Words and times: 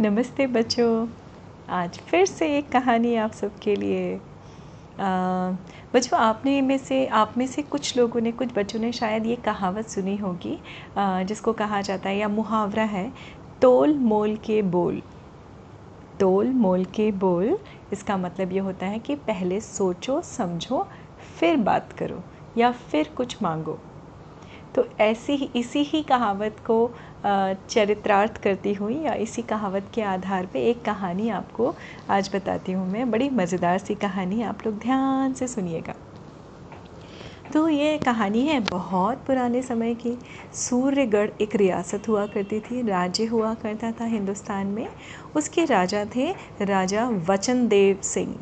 नमस्ते 0.00 0.46
बच्चों। 0.46 1.06
आज 1.68 1.98
फिर 1.98 2.26
से 2.26 2.46
एक 2.58 2.70
कहानी 2.72 3.14
आप 3.16 3.32
सबके 3.32 3.74
लिए। 3.76 4.14
बच्चों, 5.94 6.18
आपने 6.18 6.60
में 6.62 6.76
से, 6.78 7.06
आप 7.06 7.32
में 7.38 7.46
से 7.46 7.62
कुछ 7.62 7.96
लोगों 7.96 8.20
ने, 8.20 8.32
कुछ 8.32 8.48
बच्चों 8.56 8.80
ने 8.80 8.92
शायद 8.92 9.26
ये 9.26 9.36
कहावत 9.36 9.88
सुनी 9.88 10.16
होगी 10.16 10.56
जिसको 10.98 11.52
कहा 11.52 11.80
जाता 11.80 12.08
है, 12.08 12.16
या 12.18 12.28
मुहावरा 12.28 12.84
है, 12.84 13.12
तोल 13.62 13.94
मोल 13.94 14.36
के 14.36 14.60
बोल। 14.62 15.02
तोल 16.20 16.52
मोल 16.52 16.84
के 16.84 17.10
बोल, 17.12 17.58
इसका 17.92 18.16
मतलब 18.16 18.52
ये 18.52 18.58
होता 18.60 18.86
है 18.86 18.98
कि 18.98 19.14
पहले 19.16 19.60
सोचो, 19.60 20.20
समझो, 20.22 20.86
फिर 21.40 21.56
बात 21.56 21.92
करो, 21.92 22.22
या 22.58 22.72
फिर 22.72 23.12
कुछ 23.16 23.42
मांगो। 23.42 23.78
तो 24.74 24.84
ऐसी 25.00 25.32
ही, 25.32 25.50
इसी 25.56 25.82
ही 25.82 26.02
कहावत 26.02 26.56
को 26.66 26.90
चरित्रार्थ 27.24 28.42
करती 28.42 28.72
हुई 28.74 28.96
या 28.96 29.14
इसी 29.16 29.42
कहावत 29.42 29.90
के 29.94 30.02
आधार 30.02 30.46
पे 30.46 30.60
एक 30.60 30.84
कहानी 30.84 31.28
आपको 31.30 31.74
आज 32.10 32.30
बताती 32.34 32.72
हूँ 32.72 32.90
मैं। 32.90 33.10
बड़ी 33.10 33.30
मज़ेदार 33.30 33.78
सी 33.78 33.94
कहानी 33.96 34.42
आप 34.42 34.66
लोग 34.66 34.78
ध्यान 34.78 35.32
से 35.34 35.48
सुनिएगा। 35.48 35.94
तो 37.52 37.68
ये 37.68 37.96
कहानी 37.98 38.46
है 38.46 38.58
बहुत 38.60 39.24
पुराने 39.26 39.62
समय 39.62 39.94
की। 39.94 40.16
सूर्यगढ़ 40.54 41.30
एक 41.40 41.56
रियासत 41.56 42.08
हुआ 42.08 42.26
करती 42.26 42.60
थी, 42.60 42.82
राज्य 42.82 43.24
हुआ 43.24 43.52
करता 43.54 43.90
था 43.90 44.04
हिंदुस्तान 44.04 44.66
में। 44.66 44.88
उसके 45.36 45.64
राजा 45.64 46.04
थे 46.16 46.30
राजा 46.62 47.08
वचन 47.28 47.66
देव 47.68 48.00
सिंह। 48.04 48.34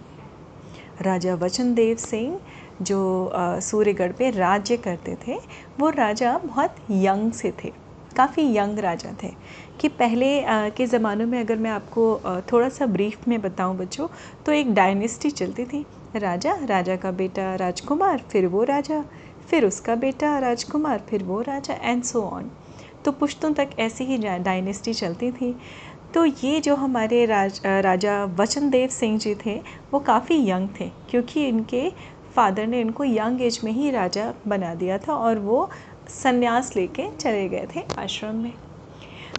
राजा 1.03 1.35
वचन 1.37 1.75
देव 1.75 1.97
सिंह 1.97 2.39
जो 2.83 3.33
सूर्यगढ़ 3.63 4.13
पे 4.13 4.31
राज्य 4.31 4.77
करते 4.79 5.17
थे, 5.27 5.39
वो 5.81 5.91
राजा 5.91 6.37
बहुत 6.39 6.77
यंग 6.91 7.33
से 7.33 7.53
थे। 7.65 7.73
काफ़ी 8.17 8.43
यंग 8.57 8.79
राजा 8.79 9.13
थे 9.23 9.31
कि 9.81 9.89
पहले 9.95 10.29
के 10.71 10.87
ज़मानों 10.87 11.27
में 11.27 11.39
अगर 11.41 11.57
मैं 11.57 11.71
आपको 11.71 12.43
थोड़ा 12.53 12.69
सा 12.69 12.87
ब्रीफ 12.89 13.29
में 13.29 13.41
बताऊँ 13.43 13.77
बच्चों 13.77 14.09
तो 14.47 14.53
एक 14.53 14.75
डायनेस्टी 14.75 15.31
चलती 15.33 15.65
थी। 15.65 15.85
राजा 16.17 16.55
राजा 16.65 16.97
का 16.97 17.11
बेटा 17.13 17.55
राजकुमार, 17.57 18.23
फिर 18.31 18.47
वो 18.47 18.63
राजा, 18.65 19.03
फिर 19.49 19.65
उसका 19.65 19.95
बेटा 19.97 20.39
राजकुमार, 20.39 21.03
फिर 21.09 21.23
वो 21.25 21.41
राजा 21.43 21.75
एंड 21.83 22.03
सो 22.05 22.23
ऑन 22.23 22.51
तो 23.05 23.13
पुश्तों 23.13 23.53
तक 23.55 23.71
ऐसी 23.79 24.05
ही 24.05 24.19
डायनेस्टी 24.19 24.95
चलती 24.95 25.31
थी। 25.33 25.55
तो 26.15 26.25
ये 26.25 26.61
जो 26.61 26.75
हमारे 26.77 27.25
राज 27.27 27.61
राजा 27.65 28.25
वचन 28.37 28.71
देव 28.71 28.89
सिंह 28.91 29.19
जी 29.19 29.35
थे, 29.37 29.61
वो 29.93 30.01
काफ़ी 30.01 30.39
यंग 30.51 30.69
थे, 30.81 30.91
क्योंकि 31.11 31.47
इनके 31.49 31.91
फादर 32.37 32.67
ने 32.67 32.81
इनको 32.81 33.05
यंग 33.05 33.43
एज 33.43 33.61
में 33.65 33.71
ही 33.73 33.91
राजा 33.91 34.33
बना 34.47 34.75
दिया 34.75 34.99
था 34.99 35.15
और 35.15 35.39
वो 35.39 35.69
संन्यास 36.11 36.73
लेके 36.77 37.11
चले 37.17 37.49
गए 37.49 37.67
थे 37.75 37.83
आश्रम 37.99 38.37
में। 38.37 38.53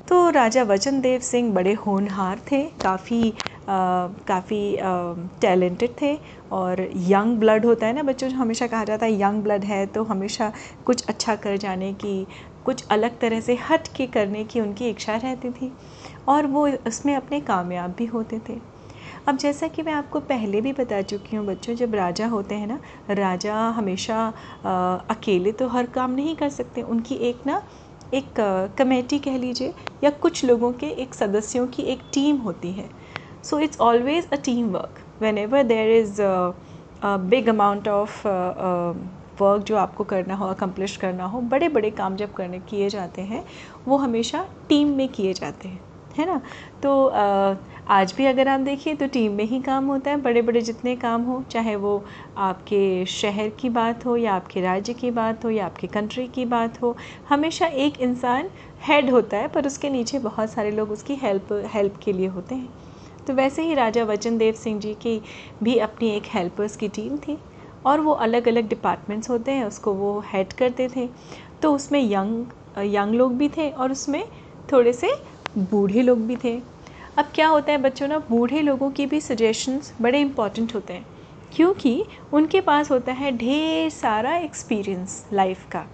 तो 0.08 0.30
राजा 0.32 0.64
वचन 0.64 1.00
देव 1.02 1.20
सिंह 1.22 1.54
बड़े 1.54 1.74
होनहार 1.78 2.40
थे, 2.52 2.64
काफ़ी 2.82 3.34
काफ़ी 3.70 4.78
टैलेंटेड 5.42 5.96
थे 6.02 6.16
और 6.52 6.82
यंग 7.08 7.38
ब्लड 7.40 7.66
होता 7.66 7.88
है 7.88 7.94
ना 7.94 8.04
बच्चों, 8.04 8.30
जो 8.30 8.38
हमेशा 8.38 8.68
कहा 8.68 8.84
जाता 8.86 9.06
है 9.06 9.20
यंग 9.22 9.44
ब्लड 9.44 9.64
है 9.66 9.86
तो 9.88 10.04
हमेशा 10.06 10.52
कुछ 10.86 11.06
अच्छा 11.06 11.36
कर 11.38 11.58
जाने 11.58 11.94
की, 11.96 12.28
कुछ 12.66 12.86
अलग 12.92 13.20
तरह 13.20 13.40
से 13.42 13.56
हट 13.70 13.88
के 13.96 14.08
करने 14.10 14.44
की 14.46 14.62
उनकी 14.62 14.90
इच्छा 14.90 15.16
रहती 15.18 15.52
थी 15.52 15.76
और 16.30 16.48
वो 16.48 16.68
उसमें 16.88 17.16
अपने 17.16 17.40
कामयाब 17.44 17.96
भी 17.98 18.06
होते 18.08 18.40
थे। 18.50 18.60
अब 19.28 19.38
जैसा 19.38 19.68
कि 19.68 19.82
मैं 19.84 19.94
आपको 19.94 20.20
पहले 20.22 20.60
भी 20.62 20.72
बता 20.74 21.02
चुकी 21.02 21.36
हूँ 21.36 21.46
बच्चों 21.46 21.74
जब 21.76 21.96
राजा 21.96 22.28
होते 22.28 22.56
हैं 22.56 22.68
ना 22.68 22.80
राजा 23.12 23.56
हमेशा 23.78 24.18
आ, 24.66 24.96
अकेले 25.10 25.52
तो 25.54 25.68
हर 25.70 25.86
काम 25.96 26.12
नहीं 26.12 26.36
कर 26.36 26.50
सकते। 26.50 26.82
उनकी 26.84 27.16
एक 27.30 27.42
ना 27.46 27.62
एक 28.14 28.34
कमेटी 28.78 29.20
कह 29.20 29.38
लीजिए 29.38 29.74
या 30.04 30.10
कुछ 30.22 30.44
लोगों 30.46 30.72
के 30.74 30.88
एक 31.04 31.16
सदस्यों 31.16 31.68
की 31.68 31.84
एक 31.94 32.04
टीम 32.14 32.38
होती 32.42 32.72
है। 32.74 32.90
So 33.44 33.60
it's 33.60 33.80
always 33.82 34.28
a 34.34 34.36
team 34.46 34.70
work 34.72 35.00
whenever 35.38 35.64
there 35.64 35.92
is 35.98 36.22
big 37.02 37.50
amount 37.50 37.88
of 37.88 38.28
work 39.42 39.64
जो 39.64 39.76
आपको 39.78 40.04
करना 40.04 40.36
हो 40.36 40.46
अकम्पलिश 40.48 40.96
करना 40.98 41.26
हो 41.26 41.42
बड़े 41.52 41.70
बड़े 41.70 41.90
काम 41.92 42.16
जब 42.16 42.34
करने 42.34 42.60
किए 42.62 42.90
जाते 42.90 43.22
हैं 43.24 43.44
वो 43.88 43.98
हमेशा 43.98 44.48
टीम 44.70 44.96
में 44.98 45.08
किए 45.10 45.34
जाते 45.34 45.68
हैं। 45.70 45.80
है 46.16 46.26
ना? 46.26 46.42
तो 46.84 46.90
आज 47.88 48.14
भी 48.18 48.26
अगर 48.26 48.48
आप 48.48 48.60
देखिए 48.60 48.94
तो 48.96 49.08
टीम 49.08 49.32
में 49.32 49.44
ही 49.46 49.60
काम 49.62 49.86
होता 49.86 50.12
है 50.12 50.18
बड़े 50.18 50.42
बड़े 50.42 50.62
जितने 50.62 50.96
काम 50.96 51.22
हो, 51.24 51.42
चाहे 51.52 51.76
वो 51.76 52.06
आपके 52.38 53.06
शहर 53.06 53.50
की 53.60 53.70
बात 53.70 54.06
हो 54.06 54.16
या 54.18 54.34
आपके 54.34 54.62
राज्य 54.62 54.94
की 54.94 55.12
बात 55.12 55.46
हो 55.46 55.50
या 55.50 55.66
आपके 55.66 55.88
कंट्री 55.88 56.28
की 56.28 56.46
बात 56.46 56.82
हो, 56.82 56.96
हमेशा 57.30 57.68
एक 57.68 58.00
इंसान 58.00 58.50
हेड 58.82 59.10
होता 59.10 59.38
है, 59.38 59.48
पर 59.48 59.68
उसके 59.68 59.90
नीचे 59.90 60.20
बहुत 60.20 60.52
सारे 60.52 60.72
लोग 60.72 60.92
उसकी 60.92 61.16
हेल्प 61.16 61.54
हेल्प 61.74 61.98
के 62.04 62.14
लिए 62.14 62.28
होते 62.28 62.56
हैं। 62.56 62.70
तो 63.28 63.34
वैसे 63.34 63.62
ही 63.62 63.74
राजा 63.74 64.04
वचन 64.06 64.38
देव 64.38 64.54
सिंह 64.56 64.80
जी 64.80 64.94
की 64.96 65.22
भी 65.64 65.78
अपनी 65.80 66.10
एक 66.10 66.28
हेल्पर्स 66.34 66.76
की 66.76 66.88
टीम 66.90 67.18
थी 67.18 67.38
और 67.86 68.00
वो 68.02 68.12
अलग 68.14 68.48
अलग 68.48 68.68
डिपार्टमेंट्स 68.70 69.30
होते 69.30 69.52
हैं, 69.52 69.66
उसको 69.66 69.94
वो 69.94 70.20
हेड 70.34 70.54
करते 70.54 70.88
थे। 70.96 71.10
तो 71.62 71.74
उसमें 71.76 72.02
यंग 72.02 72.46
यंग 72.86 73.16
लोग 73.16 73.38
भी 73.38 73.50
थे 73.50 73.70
और 73.72 73.92
उसमें 73.92 74.24
थोड़े 74.70 74.94
से 74.94 75.10
बूढ़े 75.58 76.02
लोग 76.02 76.26
भी 76.28 76.36
थे। 76.44 76.60
अब 77.18 77.30
क्या 77.36 77.48
होता 77.48 77.72
है, 77.72 77.78
बच्चों 77.78 78.08
ना, 78.08 78.18
बूढ़े 78.20 78.62
लोगों 78.62 78.90
की 78.92 79.06
भी 79.06 79.20
सजेशंस 79.22 79.94
बड़े 80.02 80.20
इंपॉर्टेंट 80.22 80.74
होते 80.76 80.94
हैं, 80.94 81.06
क्योंकि 81.52 82.04
उनके 82.34 82.62
पास 82.62 82.92
होता 82.92 83.12
है 83.12 83.32
ढेर 83.38 83.90
सारा 83.90 84.36
एक्सपीरियंस 84.38 85.26
लाइफ 85.34 85.66
का, 85.72 85.86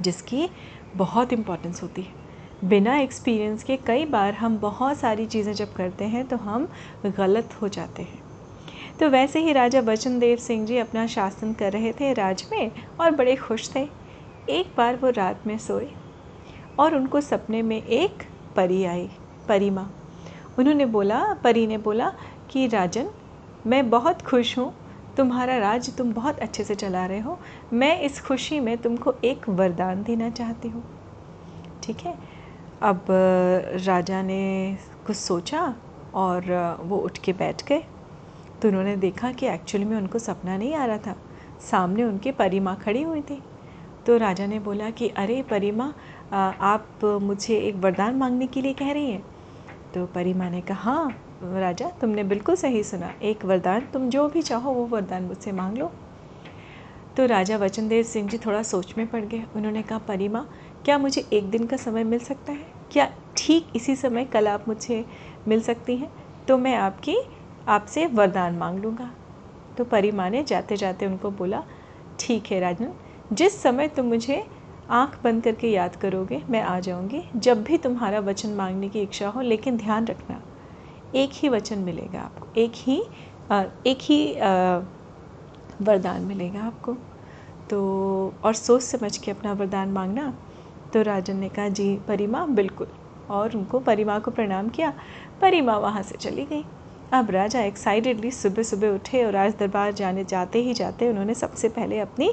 जिसकी 0.00 0.48
बहुत 0.96 1.32
इम्पोर्टेंस 1.32 1.82
होती 1.82 2.02
है। 2.02 2.16
बिना 2.62 2.96
एक्सपीरियंस 2.98 3.62
के 3.62 3.76
कई 3.86 4.04
बार 4.06 4.34
हम 4.34 4.58
बहुत 4.58 4.98
सारी 4.98 5.26
चीज़ें 5.26 5.52
जब 5.52 5.72
करते 5.72 6.04
हैं 6.06 6.26
तो 6.28 6.36
हम 6.38 6.68
गलत 7.08 7.54
हो 7.62 7.68
जाते 7.68 8.02
हैं। 8.02 8.22
तो 9.00 9.08
वैसे 9.08 9.40
ही 9.40 9.52
राजा 9.52 9.80
बचन 9.82 10.18
देव 10.18 10.36
सिंह 10.38 10.66
जी 10.66 10.78
अपना 10.78 11.06
शासन 11.08 11.52
कर 11.52 11.72
रहे 11.72 11.92
थे 11.92 12.12
राज 12.14 12.46
में 12.52 12.70
और 13.00 13.10
बड़े 13.12 13.36
खुश 13.36 13.70
थे। 13.74 13.88
एक 14.48 14.72
बार 14.76 14.96
वो 14.96 15.10
रात 15.12 15.46
में 15.46 15.56
सोए 15.58 15.90
और 16.78 16.96
उनको 16.96 17.20
सपने 17.20 17.62
में 17.62 17.82
एक 17.82 18.22
परी 18.56 18.84
आई 18.86 19.08
परी 19.48 19.70
माँ 19.70 19.94
उन्होंने 20.58 20.86
बोला, 20.86 21.34
परी 21.34 21.66
ने 21.66 21.78
बोला 21.78 22.12
कि, 22.50 22.66
राजन, 22.66 23.10
मैं 23.66 23.90
बहुत 23.90 24.22
खुश 24.22 24.58
हूँ। 24.58 24.74
तुम्हारा 25.16 25.58
राज 25.58 25.96
तुम 25.96 26.12
बहुत 26.12 26.38
अच्छे 26.38 26.64
से 26.64 26.74
चला 26.74 27.06
रहे 27.06 27.18
हो। 27.18 27.38
मैं 27.72 28.00
इस 28.00 28.20
खुशी 28.20 28.60
में 28.60 28.78
तुमको 28.78 29.14
एक 29.24 29.48
वरदान 29.48 30.02
देना 30.02 30.30
चाहती 30.30 30.68
हूँ। 30.68 30.84
ठीक 31.82 32.00
है? 32.00 32.14
अब, 32.82 33.04
राजा 33.86 34.22
ने 34.22 34.76
कुछ 35.06 35.16
सोचा 35.16 35.74
और, 36.14 36.76
वो 36.80 36.96
उठ 36.98 37.18
के 37.18 37.32
बैठ 37.32 37.64
गए। 37.64 37.82
तो 38.62 38.68
उन्होंने 38.68 38.96
देखा 38.96 39.32
कि 39.32 39.46
एक्चुअली 39.46 39.86
में 39.86 39.96
उनको 39.96 40.18
सपना 40.18 40.56
नहीं 40.56 40.74
आ 40.74 40.84
रहा 40.84 40.98
था। 40.98 41.16
सामने 41.70 42.04
उनके 42.04 42.32
परी 42.32 42.60
माँ 42.60 42.76
खड़ी 42.76 43.02
हुई 43.02 43.20
थी। 43.20 43.42
तो 44.06 44.16
राजा 44.16 44.46
ने 44.46 44.58
बोला 44.58 44.90
कि, 44.90 45.08
अरे 45.08 45.42
परी 45.42 45.70
माँ 45.70 45.96
आप 46.60 46.88
मुझे 47.04 47.56
एक 47.58 47.76
वरदान 47.76 48.14
मांगने 48.14 48.46
के 48.46 48.62
लिए 48.62 48.72
कह 48.72 48.92
रही 48.92 49.10
हैं। 49.10 49.37
तो 49.94 50.06
परी 50.06 50.34
माँ 50.34 50.50
ने 50.50 50.60
कहा 50.60 50.92
हाँ 50.92 51.24
राजा, 51.42 51.90
तुमने 51.90 52.24
बिल्कुल 52.24 52.56
सही 52.56 52.82
सुना। 52.82 53.14
एक 53.22 53.44
वरदान, 53.44 53.80
तुम 53.80 54.08
जो 54.10 54.28
भी 54.28 54.42
चाहो 54.42 54.72
वो 54.72 54.86
वरदान 54.86 55.22
मुझसे 55.22 55.52
मांग 55.52 55.78
लो। 55.78 55.92
तो 57.16 57.26
राजा 57.26 57.56
वचनदेव 57.56 58.02
सिंह 58.02 58.28
जी 58.28 58.38
थोड़ा 58.38 58.62
सोच 58.62 58.94
में 58.98 59.06
पड़ 59.06 59.24
गए। 59.24 59.44
उन्होंने 59.56 59.82
कहा, 59.82 59.98
परी 59.98 60.28
माँ, 60.28 60.48
क्या 60.84 60.98
मुझे 60.98 61.28
एक 61.32 61.50
दिन 61.50 61.66
का 61.66 61.76
समय 61.76 62.04
मिल 62.04 62.18
सकता 62.18 62.52
है? 62.52 62.66
क्या 62.90 63.12
ठीक 63.36 63.68
इसी 63.76 63.96
समय 63.96 64.24
कल 64.24 64.48
आप 64.48 64.68
मुझे 64.68 65.04
मिल 65.48 65.62
सकती 65.62 65.96
हैं? 65.96 66.10
तो 66.48 66.58
मैं 66.58 66.76
आपकी, 66.76 67.16
आपसे 67.68 68.06
वरदान 68.06 68.54
मांग 68.54 68.78
लूँगा। 68.78 69.10
तो 69.78 69.84
परी 69.84 70.10
माँ 70.10 70.30
ने 70.30 70.42
जाते 70.42 70.76
जाते 70.76 71.06
उनको 71.06 71.30
बोला, 71.30 71.62
ठीक 72.18 72.46
है 72.46 72.60
राजन, 72.60 72.92
जिस 73.32 73.62
समय 73.62 73.88
तुम 73.88 74.06
मुझे 74.06 74.46
आँख 74.90 75.18
बंद 75.24 75.42
करके 75.44 75.70
याद 75.70 75.96
करोगे, 75.96 76.42
मैं 76.50 76.60
आ 76.62 76.78
जाऊँगी। 76.80 77.22
जब 77.36 77.62
भी 77.62 77.78
तुम्हारा 77.78 78.20
वचन 78.20 78.50
मांगने 78.50 78.88
की 78.88 79.00
इच्छा 79.00 79.28
हो, 79.28 79.40
लेकिन 79.40 79.76
ध्यान 79.76 80.06
रखना, 80.06 80.40
एक 81.14 81.30
ही 81.34 81.48
वचन 81.48 81.78
मिलेगा 81.78 82.20
आपको, 82.20 82.48
एक 82.56 82.72
ही 82.76 83.02
एक 83.86 83.98
ही 84.02 84.34
वरदान 85.82 86.22
मिलेगा 86.22 86.62
आपको। 86.62 86.96
तो 87.70 87.78
और 88.44 88.54
सोच 88.54 88.82
समझ 88.82 89.16
के 89.16 89.30
अपना 89.30 89.52
वरदान 89.52 89.88
मांगना। 89.88 90.32
तो 90.92 91.02
राजन 91.02 91.36
ने 91.36 91.48
कहा, 91.48 91.68
जी, 91.68 91.94
परिमा, 92.08 92.44
बिल्कुल। 92.46 92.86
और 93.30 93.56
उनको 93.56 93.78
परिमा 93.78 94.18
को 94.18 94.30
प्रणाम 94.30 94.68
किया। 94.68 94.92
परिमा 95.40 95.76
वहाँ 95.78 96.02
से 96.02 96.16
चली 96.16 96.44
गई। 96.44 96.64
अब 97.12 97.30
राजा 97.30 97.60
एक्साइटेडली 97.60 98.30
सुबह 98.30 98.62
सुबह 98.62 98.88
उठे 98.88 99.24
और 99.24 99.32
राज 99.32 99.54
दरबार 99.58 99.92
जाने, 99.92 100.24
जाते 100.24 100.62
ही 100.62 100.74
जाते 100.74 101.08
उन्होंने 101.08 101.34
सबसे 101.34 101.68
पहले 101.68 101.98
अपनी 102.00 102.32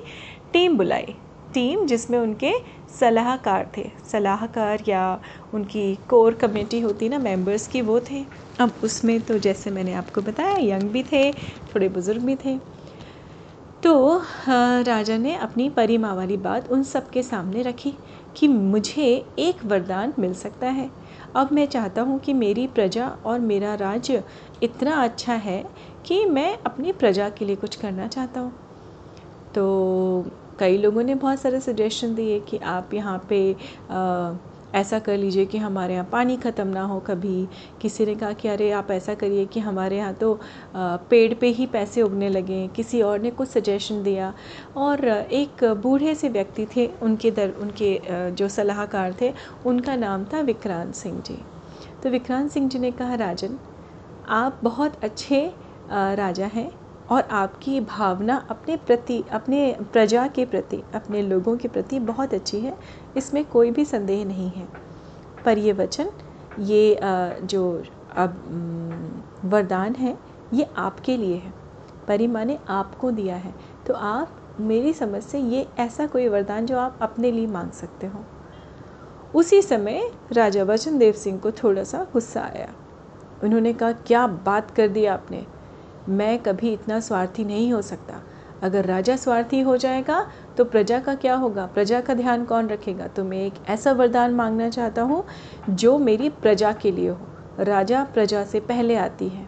टीम 0.53 0.77
बुलाई। 0.77 1.15
टीम 1.55 1.85
जिसमें 1.85 2.17
उनके 2.19 2.53
सलाहकार 2.99 3.71
थे। 3.77 3.89
सलाहकार 4.11 4.83
या 4.87 5.03
उनकी 5.53 5.95
कोर 6.09 6.33
कमेटी 6.33 6.79
होती 6.79 7.09
ना 7.09 7.19
मेंबर्स 7.19 7.67
की, 7.67 7.81
वो 7.81 7.99
थे। 8.11 8.25
अब 8.59 8.79
उसमें 8.83 9.19
तो 9.21 9.37
जैसे 9.37 9.71
मैंने 9.71 9.93
आपको 9.93 10.21
बताया, 10.21 10.57
यंग 10.57 10.89
भी 10.89 11.03
थे, 11.03 11.31
थोड़े 11.31 11.89
बुज़ुर्ग 11.89 12.21
भी 12.21 12.35
थे। 12.35 12.57
तो 13.83 14.21
राजा 14.47 15.17
ने 15.17 15.35
अपनी 15.37 15.67
परिमा 15.69 16.13
वाली 16.13 16.37
बात 16.37 16.71
उन 16.71 16.83
सब 16.83 17.09
के 17.09 17.23
सामने 17.23 17.61
रखी 17.61 17.93
कि 18.35 18.47
मुझे 18.47 19.05
एक 19.39 19.65
वरदान 19.65 20.13
मिल 20.19 20.33
सकता 20.33 20.67
है। 20.67 20.89
अब 21.35 21.51
मैं 21.51 21.65
चाहता 21.65 22.01
हूँ 22.01 22.19
कि 22.19 22.33
मेरी 22.33 22.65
प्रजा 22.67 23.07
और 23.25 23.39
मेरा 23.39 23.73
राज्य 23.75 24.23
इतना 24.63 24.95
अच्छा 25.03 25.33
है 25.33 25.63
कि 26.05 26.23
मैं 26.25 26.57
अपनी 26.65 26.91
प्रजा 26.91 27.29
के 27.29 27.45
लिए 27.45 27.55
कुछ 27.55 27.75
करना 27.75 28.07
चाहता 28.07 28.39
हूँ। 28.39 28.51
तो 29.55 29.65
कई 30.59 30.77
लोगों 30.77 31.03
ने 31.03 31.15
बहुत 31.15 31.39
सारे 31.39 31.59
सजेशन 31.61 32.15
दिए 32.15 32.39
कि 32.39 32.57
आप 32.57 32.93
यहाँ 32.93 33.25
पे 33.29 33.39
ऐसा 34.75 34.97
कर 34.99 35.17
लीजिए 35.17 35.45
कि 35.45 35.57
हमारे 35.57 35.93
यहाँ 35.93 36.07
पानी 36.11 36.35
ख़त्म 36.37 36.67
ना 36.67 36.81
हो 36.83 36.99
कभी। 36.99 37.47
किसी 37.81 38.05
ने 38.05 38.15
कहा 38.15 38.31
कि 38.33 38.47
अरे, 38.47 38.69
आप 38.71 38.91
ऐसा 38.91 39.13
करिए 39.13 39.45
कि 39.45 39.59
हमारे 39.59 39.97
यहाँ 39.97 40.13
तो 40.13 40.39
पेड़ 40.75 41.33
पे 41.33 41.47
ही 41.49 41.65
पैसे 41.65 42.01
उगने 42.01 42.29
लगे 42.29 42.67
किसी 42.75 43.01
और 43.01 43.19
ने 43.19 43.31
कुछ 43.31 43.49
सजेशन 43.49 44.03
दिया। 44.03 44.33
और 44.77 45.07
एक 45.07 45.63
बूढ़े 45.83 46.15
से 46.15 46.29
व्यक्ति 46.29 46.65
थे, 46.75 46.87
उनके 47.01 47.31
दर, 47.31 47.53
उनके 47.61 47.99
जो 48.31 48.49
सलाहकार 48.49 49.15
थे, 49.21 49.33
उनका 49.65 49.95
नाम 49.95 50.25
था 50.33 50.41
विक्रांत 50.41 50.93
सिंह 50.95 51.21
जी। 51.21 51.37
तो 52.03 52.09
विक्रांत 52.09 52.51
सिंह 52.51 52.69
जी 52.69 52.79
ने 52.79 52.91
कहा, 52.91 53.15
राजन, 53.15 53.57
आप 54.29 54.59
बहुत 54.63 55.03
अच्छे 55.03 55.45
राजा 55.89 56.45
हैं। 56.45 56.71
और 57.11 57.21
आपकी 57.21 57.79
भावना 57.79 58.47
अपने 58.49 58.77
प्रति, 58.77 59.23
अपने 59.31 59.77
प्रजा 59.93 60.27
के 60.27 60.45
प्रति, 60.45 60.83
अपने 60.95 61.21
लोगों 61.21 61.57
के 61.57 61.67
प्रति 61.67 61.99
बहुत 61.99 62.33
अच्छी 62.33 62.59
है। 62.59 62.77
इसमें 63.17 63.45
कोई 63.45 63.71
भी 63.71 63.85
संदेह 63.85 64.25
नहीं 64.25 64.49
है। 64.49 64.67
पर 65.45 65.57
ये 65.57 65.73
वचन 65.73 66.11
ये 66.59 66.99
जो 67.43 67.83
अब 68.15 68.31
वरदान 69.45 69.95
है, 69.95 70.17
ये 70.53 70.67
आपके 70.77 71.17
लिए 71.17 71.35
है। 71.35 71.53
परिमा 72.07 72.43
ने 72.43 72.59
आपको 72.69 73.11
दिया 73.11 73.35
है। 73.35 73.53
तो 73.87 73.93
आप, 73.93 74.29
मेरी 74.59 74.93
समझ 74.93 75.23
से 75.23 75.39
ये 75.39 75.67
ऐसा 75.79 76.07
कोई 76.07 76.27
वरदान 76.27 76.65
जो 76.65 76.77
आप 76.77 76.99
अपने 77.01 77.31
लिए 77.31 77.47
मांग 77.47 77.71
सकते 77.71 78.07
हो। 78.07 78.19
उसी 79.35 79.61
समय 79.61 80.11
राजा 80.31 80.63
वचन 80.63 80.97
देव 80.97 81.13
सिंह 81.13 81.39
को 81.39 81.51
थोड़ा 81.51 81.83
सा 81.83 82.05
गुस्सा 82.13 82.41
आया। 82.41 82.69
उन्होंने 83.43 83.73
कहा, 83.73 83.91
क्या 83.91 84.27
बात 84.27 84.71
कर 84.71 84.87
दी 84.87 85.05
आपने? 85.05 85.45
मैं 86.09 86.37
कभी 86.39 86.73
इतना 86.73 86.99
स्वार्थी 86.99 87.43
नहीं 87.45 87.71
हो 87.73 87.81
सकता। 87.81 88.21
अगर 88.63 88.85
राजा 88.85 89.15
स्वार्थी 89.15 89.59
हो 89.61 89.75
जाएगा 89.77 90.25
तो 90.57 90.65
प्रजा 90.65 90.99
का 90.99 91.15
क्या 91.15 91.35
होगा? 91.35 91.65
प्रजा 91.65 92.01
का 92.01 92.13
ध्यान 92.13 92.45
कौन 92.45 92.67
रखेगा? 92.67 93.07
तो 93.07 93.23
मैं 93.23 93.37
एक 93.37 93.53
ऐसा 93.69 93.91
वरदान 93.91 94.33
मांगना 94.33 94.69
चाहता 94.69 95.01
हूँ 95.01 95.23
जो 95.69 95.97
मेरी 95.97 96.29
प्रजा 96.31 96.71
के 96.73 96.91
लिए 96.91 97.09
हो। 97.09 97.17
राजा 97.59 98.03
प्रजा 98.03 98.43
से 98.45 98.59
पहले 98.59 98.95
आती 98.95 99.27
है। 99.27 99.43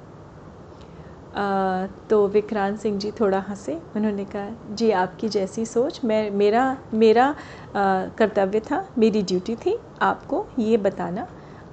आ, 1.35 1.87
तो 2.09 2.27
विक्रांत 2.27 2.79
सिंह 2.79 2.97
जी 2.99 3.11
थोड़ा 3.11 3.39
हंसे। 3.39 3.79
उन्होंने 3.95 4.25
कहा 4.25 4.75
जी 4.75 4.91
आपकी 4.91 5.29
जैसी 5.29 5.65
सोच 5.65 5.99
मैं 6.05 6.29
मेरा 6.31 6.77
मेरा 6.93 7.33
कर्तव्य 7.75 8.59
था 8.61 8.85
मेरी 8.97 9.21
ड्यूटी 9.23 9.55
थी 9.55 9.77
आपको 10.01 10.45
ये 10.59 10.77
बताना। 10.77 11.27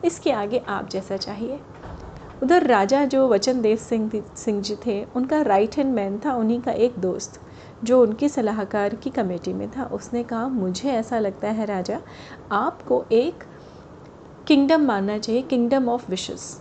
इसके 0.04 0.32
आगे 0.32 0.62
आप 0.68 0.88
जैसा 0.90 1.16
चाहिए। 1.16 1.60
उधर 2.44 2.66
राजा 2.66 3.04
जो 3.04 3.26
वचन 3.28 3.60
देव 3.62 3.76
सिंह 3.76 4.10
सिंह 4.36 4.60
जी 4.62 4.74
थे, 4.76 5.04
उनका 5.16 5.40
राइट 5.42 5.76
हैंड 5.76 5.94
मैन 5.94 6.18
था, 6.24 6.32
उन्हीं 6.32 6.60
का 6.60 6.72
एक 6.72 6.98
दोस्त, 6.98 7.40
जो 7.84 8.00
उनकी 8.02 8.28
सलाहकार 8.28 8.94
की 8.94 9.10
कमेटी 9.10 9.52
में 9.52 9.70
था। 9.70 9.84
उसने 9.84 10.22
कहा, 10.22 10.48
मुझे 10.48 10.90
ऐसा 10.90 11.18
लगता 11.18 11.48
है 11.48 11.66
राजा, 11.66 12.00
आपको 12.52 13.04
एक 13.12 13.44
किंगडम 14.46 14.84
मानना 14.84 15.18
चाहिए 15.18 15.42
किंगडम 15.42 15.88
ऑफ़ 15.88 16.10
विशेस 16.10 16.60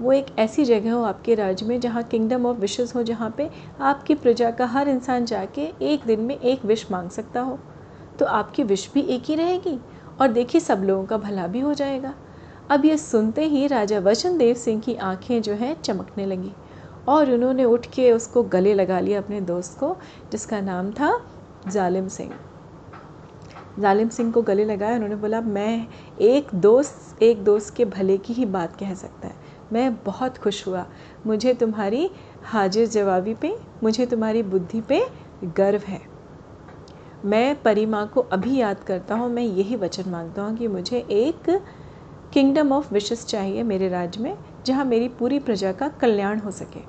वो 0.00 0.12
एक 0.12 0.26
ऐसी 0.38 0.64
जगह 0.64 0.92
हो 0.92 1.02
आपके 1.02 1.34
राज्य 1.34 1.66
में, 1.66 1.80
जहाँ 1.80 2.02
किंगडम 2.02 2.46
ऑफ़ 2.46 2.58
विशेस 2.58 2.94
हो, 2.94 3.02
जहाँ 3.02 3.34
पे 3.36 3.50
आपकी 3.80 4.14
प्रजा 4.14 4.50
का 4.50 4.66
हर 4.66 4.88
इंसान 4.88 5.24
जाके 5.24 5.72
एक 5.82 6.06
दिन 6.06 6.20
में 6.20 6.38
एक 6.38 6.64
विश 6.64 6.90
मांग 6.92 7.10
सकता 7.10 7.40
हो। 7.40 7.58
तो 8.18 8.26
आपकी 8.26 8.62
विश 8.62 8.90
भी 8.94 9.00
एक 9.00 9.22
ही 9.24 9.34
रहेगी, 9.34 9.78
और 10.20 10.28
देखिए 10.28 10.60
सब 10.60 10.82
लोगों 10.84 11.04
का 11.06 11.16
भला 11.16 11.46
भी 11.46 11.60
हो 11.60 11.74
जाएगा। 11.74 12.14
अब 12.70 12.84
ये 12.84 12.96
सुनते 12.96 13.44
ही 13.44 13.66
राजा 13.66 13.98
वचन 13.98 14.38
देव 14.38 14.54
सिंह 14.54 14.80
की 14.80 14.94
आँखें 14.94 15.42
जो 15.42 15.52
हैं 15.52 15.82
चमकने 15.82 16.26
लगी 16.26 16.52
और 17.08 17.32
उन्होंने 17.32 17.64
उठ 17.64 17.86
के 17.86 18.12
उसको 18.12 18.42
गले 18.42 18.74
लगा 18.74 19.00
लिया 19.00 19.20
अपने 19.20 19.40
दोस्त 19.40 19.78
को, 19.78 19.96
जिसका 20.32 20.60
नाम 20.60 20.90
था 20.90 21.20
जालिम 21.68 22.08
सिंह। 22.08 22.32
जालिम 23.78 24.08
सिंह 24.08 24.32
को 24.32 24.42
गले 24.42 24.64
लगाया, 24.64 24.94
उन्होंने 24.94 25.16
बोला, 25.16 25.40
मैं 25.40 25.86
एक 26.20 26.48
दोस्त 26.54 27.22
एक 27.22 27.44
दोस्त 27.44 27.76
के 27.76 27.84
भले 27.84 28.18
की 28.18 28.32
ही 28.32 28.44
बात 28.44 28.76
कह 28.76 28.94
सकता 28.94 29.28
है। 29.28 29.34
मैं 29.72 29.96
बहुत 29.96 30.38
खुश 30.38 30.66
हुआ। 30.66 30.86
मुझे 31.26 31.54
तुम्हारी 31.54 32.10
हाजिर 32.44 32.86
जवाबी 32.86 33.34
पे, 33.34 33.58
मुझे 33.82 34.06
तुम्हारी 34.06 34.42
बुद्धि 34.42 34.80
पे 34.80 35.06
गर्व 35.44 35.80
है। 35.86 36.00
मैं 37.24 37.62
परिमा 37.62 38.04
को 38.04 38.20
अभी 38.20 38.56
याद 38.56 38.80
करता 38.80 39.14
हूँ। 39.14 39.30
मैं 39.30 39.42
यही 39.42 39.76
वचन 39.76 40.10
माँगता 40.10 40.42
हूँ 40.42 40.56
कि 40.56 40.68
मुझे 40.68 40.98
एक 40.98 41.62
किंगडम 42.32 42.72
ऑफ़ 42.72 42.94
विशेस 42.94 43.26
चाहिए 43.26 43.62
मेरे 43.62 43.88
राज्य 43.88 44.20
में, 44.20 44.38
जहाँ 44.66 44.84
मेरी 44.84 45.08
पूरी 45.08 45.38
प्रजा 45.38 45.72
का 45.72 45.88
कल्याण 45.88 46.38
हो 46.38 46.50
सके। 46.50 46.80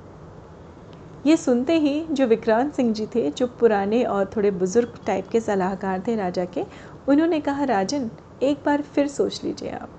ये 1.29 1.37
सुनते 1.37 1.77
ही 1.79 2.05
जो 2.11 2.27
विक्रांत 2.27 2.73
सिंह 2.73 2.93
जी 2.93 3.05
थे, 3.05 3.31
जो 3.31 3.47
पुराने 3.47 4.03
और 4.03 4.31
थोड़े 4.35 4.51
बुज़ुर्ग 4.51 4.93
टाइप 5.07 5.27
के 5.27 5.39
सलाहकार 5.39 6.03
थे 6.07 6.15
राजा 6.15 6.45
के, 6.45 6.65
उन्होंने 7.09 7.39
कहा, 7.39 7.63
राजन, 7.63 8.09
एक 8.43 8.57
बार 8.65 8.81
फिर 8.81 9.07
सोच 9.07 9.43
लीजिए 9.43 9.69
आप। 9.69 9.89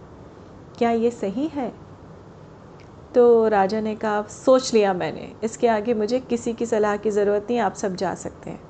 क्या 0.79 0.91
ये 0.91 1.11
सही 1.11 1.47
है? 1.47 1.73
तो 3.15 3.49
राजा 3.49 3.81
ने 3.81 3.95
कहा, 3.95 4.23
सोच 4.23 4.75
लिया 4.75 4.93
मैंने। 4.95 5.33
इसके 5.45 5.69
आगे 5.69 5.95
मुझे 5.95 6.21
किसी 6.21 6.53
की 6.53 6.67
सलाह 6.67 6.97
की 6.97 7.11
ज़रूरत 7.11 7.47
नहीं, 7.51 7.59
आप 7.59 7.75
सब 7.75 7.97
जा 7.97 8.15
सकते 8.15 8.51
हैं। 8.51 8.61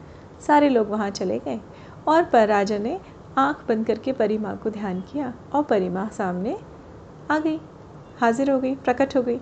सारे 0.46 0.68
लोग 0.68 0.88
वहाँ 0.88 1.10
चले 1.10 1.38
गए 1.38 1.60
और 2.08 2.24
पर 2.24 2.48
राजा 2.48 2.78
ने 2.78 3.00
आँख 3.38 3.64
बंद 3.68 3.86
करके 3.86 4.12
परी 4.12 4.36
माँ 4.38 4.56
को 4.56 4.70
ध्यान 4.70 5.00
किया 5.02 5.32
और 5.52 5.62
परी 5.62 5.88
माँ 5.88 6.08
सामने 6.10 6.56
आ 7.30 7.38
गई। 7.38 7.58
हाजिर 8.20 8.50
हो 8.50 8.58
गई 8.60 8.74
प्रकट 8.74 9.16
हो 9.16 9.22
गई 9.22 9.38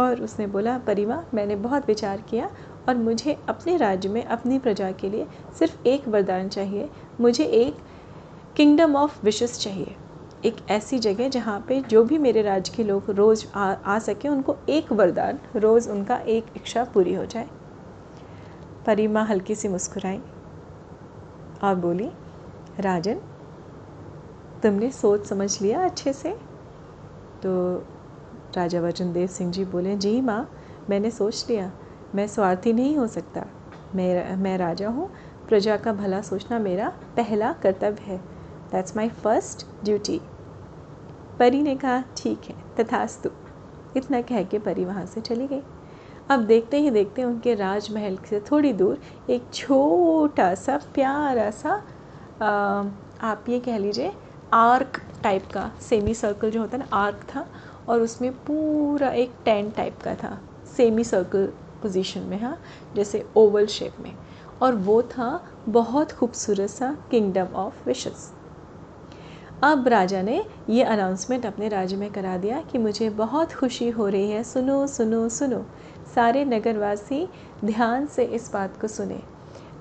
और 0.00 0.20
उसने 0.22 0.46
बोला 0.46 0.76
परी 0.78 1.04
माँ 1.06 1.24
मैंने 1.34 1.56
बहुत 1.56 1.88
विचार 1.88 2.20
किया 2.20 2.48
और 2.88 2.96
मुझे 2.96 3.36
अपने 3.48 3.76
राज्य 3.76 4.08
में 4.08 4.24
अपनी 4.24 4.58
प्रजा 4.58 4.90
के 4.92 5.10
लिए 5.10 5.26
सिर्फ़ 5.58 5.86
एक 5.88 6.08
वरदान 6.08 6.48
चाहिए। 6.48 6.88
मुझे 7.20 7.44
एक 7.44 7.76
किंगडम 8.56 8.96
ऑफ़ 8.96 9.24
विशेस 9.24 9.58
चाहिए। 9.60 9.94
एक 10.44 10.56
ऐसी 10.70 10.98
जगह 10.98 11.28
जहाँ 11.28 11.58
पे 11.68 11.80
जो 11.80 12.04
भी 12.04 12.18
मेरे 12.18 12.42
राज्य 12.42 12.72
के 12.76 12.84
लोग 12.84 13.10
रोज़ 13.10 13.46
आ, 13.54 13.72
आ 13.72 13.98
सके 13.98 14.28
उनको 14.28 14.56
एक 14.68 14.92
वरदान 14.92 15.38
रोज़ 15.56 15.90
उनका 15.90 16.16
एक 16.16 16.46
इच्छा 16.56 16.84
पूरी 16.84 17.14
हो 17.14 17.24
जाए। 17.26 17.48
परिमा 18.86 19.22
हल्की 19.24 19.54
सी 19.54 19.68
मुस्कुराई 19.68 20.20
और 21.62 21.74
बोली 21.74 22.10
राजन 22.80 23.20
तुमने 24.64 24.90
सोच 24.90 25.26
समझ 25.26 25.62
लिया 25.62 25.84
अच्छे 25.84 26.12
से? 26.12 26.30
तो 27.42 27.52
राजा 28.56 28.80
वचन 28.80 29.12
देव 29.12 29.26
सिंह 29.26 29.50
जी 29.52 29.64
बोले 29.64 29.96
जी 29.96 30.20
माँ 30.20 30.48
मैंने 30.90 31.10
सोच 31.10 31.46
लिया। 31.50 31.70
मैं 32.14 32.26
स्वार्थी 32.26 32.72
नहीं 32.72 32.96
हो 32.96 33.06
सकता। 33.06 33.44
मैं 33.94 34.36
मैं 34.36 34.56
राजा 34.58 34.88
हूँ। 34.88 35.10
प्रजा 35.48 35.76
का 35.76 35.92
भला 35.92 36.20
सोचना 36.22 36.58
मेरा 36.58 36.88
पहला 37.16 37.52
कर्तव्य 37.52 38.02
है। 38.02 38.18
दैट्स 38.72 38.96
माई 38.96 39.08
फ़र्स्ट 39.08 39.66
ड्यूटी 39.84 40.20
परी 41.38 41.62
ने 41.62 41.76
कहा 41.76 42.02
ठीक 42.16 42.44
है 42.44 42.56
तथास्तु। 42.78 43.30
इतना 43.96 44.20
कह 44.20 44.42
के 44.42 44.58
परी 44.58 44.84
वहाँ 44.84 45.06
से 45.06 45.20
चली 45.20 45.46
गई। 45.46 45.62
अब 46.30 46.40
देखते 46.40 46.78
ही 46.78 46.90
देखते 46.90 47.24
उनके 47.24 47.54
राजमहल 47.54 48.18
से 48.30 48.40
थोड़ी 48.40 48.72
दूर 48.72 49.00
एक 49.30 49.42
छोटा 49.54 50.54
सा 50.54 50.76
प्यारा 50.94 51.50
सा 51.50 51.82
आ, 52.42 52.48
आप 53.28 53.44
ये 53.48 53.60
कह 53.60 53.78
लीजिए 53.78 54.12
आर्क 54.54 55.00
टाइप 55.22 55.46
का 55.54 55.70
सेमी 55.80 56.14
सर्कल 56.14 56.50
जो 56.50 56.60
होता 56.60 56.76
है 56.76 56.82
ना, 56.82 56.96
आर्क 56.96 57.20
था, 57.34 57.46
और 57.88 58.00
उसमें 58.00 58.32
पूरा 58.32 59.08
एक 59.08 59.32
टेंट 59.44 59.76
टाइप 59.76 59.98
का 60.02 60.14
था 60.14 60.40
सेमी 60.76 61.04
सर्कल 61.04 61.46
पोजीशन 61.82 62.20
में 62.20 62.42
हाँ 62.42 62.62
जैसे 62.96 63.26
ओवल 63.36 63.66
शेप 63.66 63.96
में। 64.00 64.12
और 64.62 64.74
वो 64.74 65.02
था 65.02 65.46
बहुत 65.68 66.12
खूबसूरत 66.12 66.70
सा 66.70 66.96
किंगडम 67.10 67.46
ऑफ़ 67.46 67.86
विशेस। 67.86 68.32
अब 69.62 69.88
राजा 69.88 70.22
ने 70.22 70.46
ये 70.70 70.82
अनाउंसमेंट 70.82 71.46
अपने 71.46 71.68
राज्य 71.68 71.96
में 71.96 72.10
करा 72.10 72.36
दिया 72.36 72.62
कि 72.62 72.78
मुझे 72.78 73.10
बहुत 73.10 73.52
खुशी 73.52 73.90
हो 73.90 74.08
रही 74.08 74.30
है। 74.30 74.44
सुनो 74.44 74.86
सुनो 74.86 75.28
सुनो। 75.28 75.66
सारे 76.14 76.44
नगरवासी 76.44 77.28
ध्यान 77.64 78.06
से 78.06 78.24
इस 78.24 78.52
बात 78.52 78.80
को 78.80 78.88
सुने। 78.88 79.33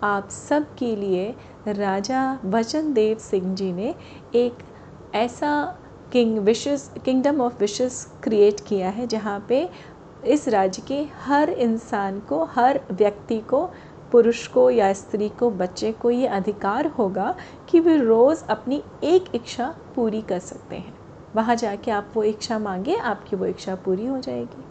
आप 0.03 0.29
सब 0.29 0.63
के 0.75 0.95
लिए 0.95 1.35
राजा 1.67 2.39
वचन 2.45 2.91
देव 2.93 3.17
सिंह 3.17 3.53
जी 3.55 3.71
ने 3.73 3.93
एक 4.35 4.53
ऐसा 5.15 5.77
king 6.13 6.37
wishes 6.37 6.91
kingdom 7.05 7.41
of 7.41 7.59
wishes 7.59 8.05
create 8.23 8.59
किया 8.67 8.89
है, 8.89 9.07
जहाँ 9.07 9.45
पे 9.49 9.69
इस 10.25 10.47
राज्य 10.47 10.81
के 10.87 11.01
हर 11.25 11.49
इंसान 11.49 12.19
को, 12.19 12.43
हर 12.45 12.81
व्यक्ति 12.91 13.39
को, 13.39 13.65
पुरुष 14.11 14.47
को 14.47 14.69
या 14.69 14.93
स्त्री 14.93 15.29
को, 15.29 15.49
बच्चे 15.49 15.91
को 15.91 16.11
ये 16.11 16.27
अधिकार 16.27 16.87
होगा 16.87 17.35
कि 17.69 17.79
वे 17.79 17.97
रोज़ 17.97 18.43
अपनी 18.45 18.83
एक 19.03 19.35
इच्छा 19.35 19.73
पूरी 19.95 20.21
कर 20.21 20.39
सकते 20.39 20.75
हैं। 20.75 20.93
वहाँ 21.35 21.55
जाके 21.55 21.91
आप 21.91 22.11
वो 22.13 22.23
इच्छा 22.23 22.59
मांगे, 22.59 22.95
आपकी 22.95 23.35
वो 23.35 23.45
इच्छा 23.45 23.75
पूरी 23.75 24.05
हो 24.05 24.19
जाएगी। 24.19 24.63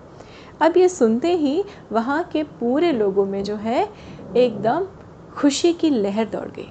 अब 0.61 0.77
ये 0.77 0.89
सुनते 0.89 1.37
ही 1.37 1.63
वहाँ 1.93 2.23
के 2.25 2.43
पूरे 2.43 2.93
लोगों 2.93 3.27
में 3.27 3.43
जो 3.45 3.57
है, 3.57 3.89
एकदम 4.37 4.87
खुशी 5.37 5.73
की 5.73 5.91
लहर 5.91 6.25
दौड़ 6.25 6.49
गई। 6.49 6.69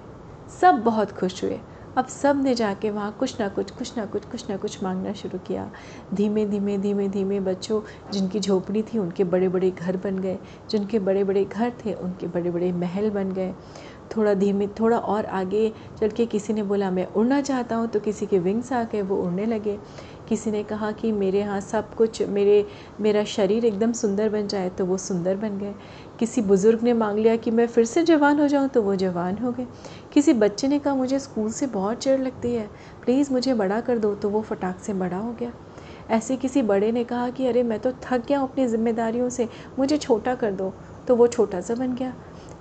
सब 0.62 0.76
बहुत 0.76 1.12
खुश 1.12 1.44
हुए। 1.44 1.60
अब 1.98 2.08
सबने 2.08 2.54
जाके 2.56 2.90
वहाँ 2.90 3.12
कुछ 3.12 3.40
ना 3.40 3.48
कुछ 3.48 3.72
कुछ 3.72 3.98
ना 3.98 4.06
कुछ 4.06 4.26
कुछ 4.26 4.50
ना 4.50 4.58
कुछ 4.58 4.84
मांगना 4.84 5.14
शुरू 5.14 5.40
किया। 5.40 5.70
धीमे 6.14 6.46
धीमे 6.46 6.78
धीमे 6.78 7.08
धीमे 7.08 7.40
बच्चों 7.40 7.82
जिनकी 8.12 8.40
झोपड़ी 8.40 8.84
थी 8.84 8.98
उनके 8.98 9.24
बड़े 9.24 9.50
बड़े 9.50 9.72
घर 9.72 9.98
बन 9.98 10.20
गए। 10.20 10.38
जिनके 10.72 11.00
बड़े 11.00 11.24
बड़े 11.24 11.44
घर 11.46 11.72
थे 11.86 11.94
उनके 11.94 12.28
बड़े 12.28 12.52
बड़े 12.52 12.72
महल 12.72 13.10
बन 13.10 13.32
गए। 13.32 13.54
थोड़ा 14.16 14.34
धीमे, 14.34 14.68
थोड़ा 14.68 14.98
और 14.98 15.26
आगे 15.26 15.72
चल 16.00 16.10
के 16.10 16.26
किसी 16.26 16.54
ने 16.54 16.64
बोला, 16.64 16.92
मैं 16.92 17.06
उड़ना 17.08 17.42
चाहता 17.42 17.76
हूँ 17.76 17.88
तो 17.88 18.00
किसी 18.00 18.26
के 18.26 18.40
विंग्स 18.40 18.72
आ 18.74 18.84
गए 18.84 19.02
वो 19.02 19.18
उड़ने 19.18 19.46
लगे। 19.46 19.78
किसी 20.32 20.52
ने 20.52 20.64
कहा 20.64 20.92
कि 20.92 21.12
मेरे 21.12 21.40
यहाँ 21.40 21.62
सब 21.62 21.96
कुछ 21.96 22.22
मेरे, 22.22 22.66
मेरा 23.02 23.24
शरीर 23.24 23.66
एकदम 23.66 23.92
सुंदर 23.92 24.30
बन 24.30 24.48
जाए 24.48 24.70
तो 24.70 24.86
वो 24.86 24.98
सुंदर 24.98 25.36
बन 25.36 25.58
गए। 25.58 25.74
किसी 26.20 26.42
बुज़ुर्ग 26.42 26.84
ने 26.84 26.94
मांग 26.94 27.20
लिया 27.20 27.36
कि 27.36 27.52
मैं 27.52 27.68
फिर 27.68 27.86
से 27.86 28.04
जवान 28.04 28.40
हो 28.40 28.48
जाऊँ 28.48 28.68
तो 28.68 28.82
वो 28.82 28.96
जवान 28.96 29.38
हो 29.38 29.52
गए। 29.52 29.68
किसी 30.14 30.34
बच्चे 30.34 30.68
ने 30.68 30.80
कहा, 30.80 30.96
मुझे 30.96 31.20
स्कूल 31.20 31.52
से 31.52 31.68
बहुत 31.68 31.98
चिड़ 31.98 32.20
लगती 32.20 32.54
है। 32.56 32.68
प्लीज़ 33.04 33.34
मुझे 33.34 33.54
बड़ा 33.54 33.82
कर 33.82 33.98
दो। 33.98 34.16
तो 34.16 34.30
वो 34.30 34.42
फटाक 34.42 34.80
से 34.80 34.94
बड़ा 34.94 35.18
हो 35.18 35.34
गया। 35.34 35.52
ऐसे 36.10 36.36
किसी 36.36 36.62
बड़े 36.62 36.92
ने 36.92 37.04
कहा 37.04 37.30
कि, 37.30 37.48
अरे, 37.48 37.64
मैं 37.64 37.80
तो 37.80 37.92
थक 37.92 38.28
गया 38.28 38.42
अपनी 38.42 38.68
ज़िम्मेदारियों 38.68 39.30
से। 39.30 39.50
मुझे 39.80 39.98
छोटा 39.98 40.36
कर 40.36 40.52
दो। 40.52 40.74
तो 41.08 41.16
वो 41.16 41.28
छोटा 41.28 41.62
सा 41.62 41.76
बन 41.76 41.96
गया। 41.96 42.14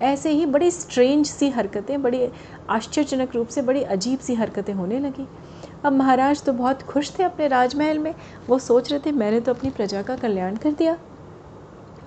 ऐसे 0.02 0.30
ही 0.30 0.46
बड़ी 0.46 0.70
स्ट्रेंज 0.70 1.26
सी 1.26 1.48
हरकतें, 1.48 2.02
बड़ी 2.02 2.28
आश्चर्यजनक 2.70 3.34
रूप 3.34 3.48
से 3.48 3.62
बड़ी 3.62 3.82
अजीब 3.82 4.18
सी 4.18 4.34
हरकतें 4.34 4.74
होने 4.74 4.98
लगी। 4.98 5.28
अब 5.84 5.92
महाराज 5.92 6.42
तो 6.44 6.52
बहुत 6.52 6.82
खुश 6.82 7.12
थे 7.18 7.22
अपने 7.22 7.46
राजमहल 7.48 7.98
में। 7.98 8.14
वो 8.48 8.58
सोच 8.58 8.90
रहे 8.90 9.00
थे 9.06 9.12
मैंने 9.12 9.40
तो 9.40 9.54
अपनी 9.54 9.70
प्रजा 9.70 10.02
का 10.02 10.16
कल्याण 10.16 10.56
कर 10.56 10.72
दिया। 10.72 10.96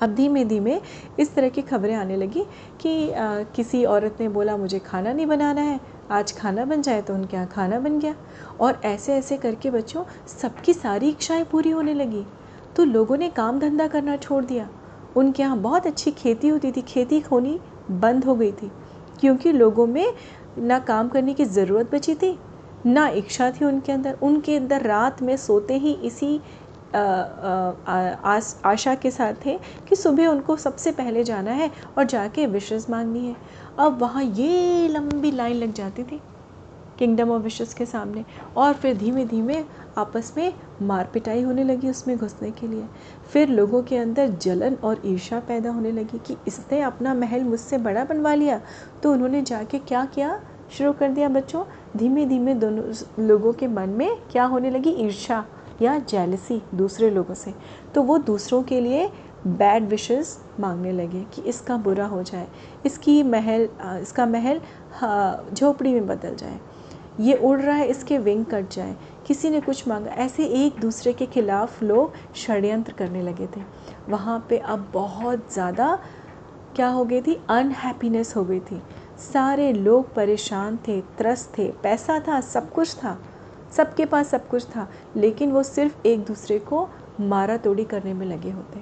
अब 0.01 0.13
धीमे 0.15 0.43
धीमे 0.45 0.79
इस 1.19 1.33
तरह 1.35 1.49
की 1.49 1.61
खबरें 1.61 1.95
आने 1.95 2.15
लगी 2.17 2.43
कि 2.81 3.11
आ, 3.11 3.43
किसी 3.55 3.83
औरत 3.85 4.17
ने 4.19 4.27
बोला 4.29 4.57
मुझे 4.57 4.79
खाना 4.79 5.13
नहीं 5.13 5.25
बनाना 5.25 5.61
है। 5.61 5.79
आज 6.11 6.31
खाना 6.37 6.65
बन 6.65 6.81
जाए 6.81 7.01
तो 7.01 7.13
उनके 7.13 7.35
यहाँ 7.37 7.47
खाना 7.47 7.79
बन 7.79 7.99
गया। 7.99 8.15
और 8.61 8.81
ऐसे 8.85 9.13
ऐसे 9.13 9.37
करके 9.37 9.71
बच्चों 9.71 10.03
सबकी 10.31 10.73
सारी 10.73 11.09
इच्छाएँ 11.09 11.43
पूरी 11.43 11.69
होने 11.69 11.93
लगी। 11.93 12.25
तो 12.75 12.83
लोगों 12.83 13.17
ने 13.17 13.29
काम 13.31 13.59
धंधा 13.59 13.87
करना 13.87 14.17
छोड़ 14.17 14.43
दिया। 14.45 14.69
उनके 15.15 15.43
यहाँ 15.43 15.57
बहुत 15.59 15.87
अच्छी 15.87 16.11
खेती 16.11 16.47
होती 16.47 16.71
थी। 16.71 16.81
खेती 16.81 17.19
होनी 17.31 17.59
बंद 17.91 18.25
हो 18.25 18.35
गई 18.35 18.51
थी 18.51 18.71
क्योंकि 19.19 19.51
लोगों 19.51 19.87
में 19.87 20.13
ना 20.59 20.79
काम 20.79 21.09
करने 21.09 21.33
की 21.33 21.45
ज़रूरत 21.45 21.93
बची 21.93 22.15
थी 22.15 22.37
ना 22.85 23.07
इच्छा 23.07 23.49
थी 23.51 23.65
उनके 23.65 23.91
अंदर। 23.91 24.17
उनके 24.23 24.55
अंदर 24.57 24.81
रात 24.81 25.21
में 25.21 25.35
सोते 25.37 25.77
ही 25.77 25.93
इसी 26.03 26.39
आ, 26.95 26.99
आ, 26.99 28.39
आशा 28.65 28.93
के 28.95 29.11
साथ 29.11 29.33
थे 29.45 29.57
कि 29.89 29.95
सुबह 29.95 30.27
उनको 30.27 30.55
सबसे 30.57 30.91
पहले 30.91 31.23
जाना 31.23 31.51
है 31.51 31.69
और 31.97 32.03
जाके 32.05 32.45
विशेष 32.47 32.89
मांगनी 32.89 33.25
है। 33.27 33.35
अब 33.79 33.97
वहाँ 34.01 34.23
ये 34.23 34.87
लंबी 34.87 35.31
लाइन 35.31 35.55
लग 35.55 35.73
जाती 35.73 36.03
थी 36.03 36.19
किंगडम 36.99 37.31
ऑफ़ 37.31 37.41
विशेष 37.43 37.73
के 37.73 37.85
सामने 37.85 38.23
और 38.57 38.73
फिर 38.73 38.97
धीमे 38.97 39.25
धीमे 39.25 39.63
आपस 39.97 40.33
में 40.37 40.53
मार 40.81 41.09
पिटाई 41.13 41.41
होने 41.41 41.63
लगी 41.63 41.89
उसमें 41.89 42.17
घुसने 42.17 42.51
के 42.51 42.67
लिए। 42.67 42.85
फिर 43.33 43.49
लोगों 43.49 43.81
के 43.83 43.97
अंदर 43.97 44.29
जलन 44.41 44.75
और 44.83 45.01
ईर्षा 45.05 45.39
पैदा 45.47 45.71
होने 45.71 45.91
लगी 45.91 46.19
कि 46.27 46.37
इसने 46.47 46.81
अपना 46.81 47.13
महल 47.13 47.43
मुझसे 47.43 47.77
बड़ा 47.79 48.03
बनवा 48.05 48.33
लिया 48.35 48.61
तो 49.03 49.13
उन्होंने 49.13 49.41
जाके 49.41 49.79
क्या 49.79 50.05
किया 50.05 50.39
शुरू 50.77 50.91
कर 50.93 51.09
दिया 51.09 51.29
बच्चों? 51.29 51.63
धीमे 51.97 52.25
धीमे 52.25 52.53
दोनों 52.55 52.83
लोगों 53.19 53.51
के 53.53 53.67
मन 53.67 53.89
में 53.89 54.09
क्या 54.31 54.43
होने 54.45 54.69
लगी? 54.69 54.89
ईर्षा 55.00 55.43
या 55.81 55.97
जेलसी 56.00 56.62
दूसरे 56.75 57.09
लोगों 57.09 57.33
से। 57.33 57.53
तो 57.95 58.01
वो 58.03 58.17
दूसरों 58.19 58.62
के 58.63 58.79
लिए 58.81 59.09
बैड 59.47 59.88
विशेस 59.89 60.38
मांगने 60.59 60.91
लगे 60.91 61.23
कि 61.33 61.41
इसका 61.41 61.77
बुरा 61.77 62.05
हो 62.05 62.21
जाए। 62.23 62.47
इसकी 62.85 63.21
महल 63.23 63.67
इसका 64.01 64.25
महल 64.25 64.62
झोपड़ी 65.53 65.93
में 65.93 66.07
बदल 66.07 66.35
जाए। 66.35 66.59
ये 67.19 67.33
उड़ 67.35 67.59
रहा 67.62 67.75
है, 67.75 67.88
इसके 67.88 68.17
विंग 68.17 68.45
कट 68.45 68.69
जाए। 68.71 68.95
किसी 69.27 69.50
ने 69.50 69.59
कुछ 69.62 69.88
मांगा। 69.88 70.12
ऐसे 70.13 70.45
एक 70.65 70.79
दूसरे 70.81 71.13
के 71.13 71.25
खिलाफ़ 71.25 71.83
लोग 71.85 72.13
षड्यंत्र 72.35 72.93
करने 72.93 73.21
लगे 73.21 73.47
थे। 73.47 73.62
वहाँ 74.09 74.45
पे 74.50 74.57
अब 74.57 74.89
बहुत 74.93 75.53
ज़्यादा 75.53 75.97
क्या 76.75 76.88
हो 76.88 77.03
गई 77.05 77.21
थी? 77.21 77.39
अनहैप्पीनेस 77.50 78.35
हो 78.35 78.43
गई 78.43 78.59
थी। 78.62 78.81
सारे 79.20 79.72
लोग 79.74 80.13
परेशान 80.13 80.77
थे, 80.88 81.01
त्रस्त 81.17 81.58
थे। 81.58 81.72
पैसा 81.84 82.20
था, 82.20 82.41
सब 82.41 82.72
कुछ 82.72 82.96
था। 82.96 83.17
सबके 83.77 84.05
पास 84.05 84.27
सब 84.27 84.48
कुछ 84.48 84.65
था, 84.65 84.88
लेकिन 85.15 85.51
वो 85.51 85.63
सिर्फ़ 85.63 86.08
एक 86.08 86.25
दूसरे 86.25 86.60
को 86.60 86.88
मारा 87.20 87.58
तोड़ी 87.58 87.84
करने 87.84 88.13
में 88.13 88.25
लगे 88.25 88.51
होते। 88.51 88.82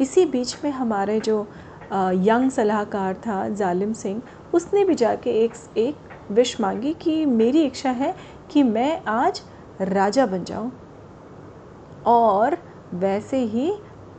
इसी 0.00 0.24
बीच 0.26 0.56
में 0.64 0.70
हमारे 0.70 1.20
जो 1.20 1.40
यंग 1.92 2.50
सलाहकार 2.50 3.14
था, 3.16 3.48
जालिम 3.48 3.92
सिंह, 3.92 4.22
उसने 4.54 4.84
भी 4.84 4.94
जाके 4.94 5.30
एक 5.30 5.52
एक 5.76 5.96
विश 6.30 6.60
मांगी 6.60 6.92
कि 6.94 7.26
मेरी 7.26 7.62
इच्छा 7.62 7.90
है 7.90 8.14
कि 8.50 8.62
मैं 8.62 9.02
आज 9.04 9.42
राजा 9.80 10.26
बन 10.26 10.44
जाऊँ। 10.44 10.72
और 12.06 12.58
वैसे 12.94 13.38
ही 13.38 13.72